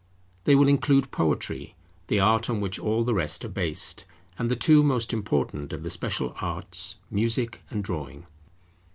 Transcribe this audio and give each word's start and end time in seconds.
They 0.45 0.55
will 0.55 0.67
include 0.67 1.11
Poetry, 1.11 1.75
the 2.07 2.19
art 2.19 2.49
on 2.49 2.59
which 2.59 2.79
all 2.79 3.03
the 3.03 3.13
rest 3.13 3.45
are 3.45 3.47
based; 3.47 4.03
and 4.39 4.49
the 4.49 4.55
two 4.55 4.81
most 4.81 5.13
important 5.13 5.71
of 5.73 5.83
the 5.83 5.91
special 5.91 6.35
arts, 6.39 6.95
music 7.11 7.61
and 7.69 7.83
drawing. 7.83 8.25